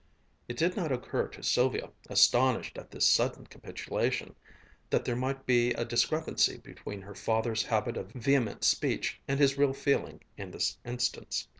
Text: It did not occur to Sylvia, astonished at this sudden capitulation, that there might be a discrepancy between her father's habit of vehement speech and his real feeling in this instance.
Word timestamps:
It 0.47 0.57
did 0.57 0.75
not 0.75 0.91
occur 0.91 1.27
to 1.27 1.43
Sylvia, 1.43 1.91
astonished 2.09 2.79
at 2.79 2.89
this 2.89 3.07
sudden 3.07 3.45
capitulation, 3.45 4.33
that 4.89 5.05
there 5.05 5.15
might 5.15 5.45
be 5.45 5.73
a 5.73 5.85
discrepancy 5.85 6.57
between 6.57 7.03
her 7.03 7.13
father's 7.13 7.61
habit 7.61 7.97
of 7.97 8.11
vehement 8.13 8.63
speech 8.63 9.21
and 9.27 9.39
his 9.39 9.59
real 9.59 9.73
feeling 9.73 10.23
in 10.37 10.49
this 10.49 10.79
instance. 10.83 11.47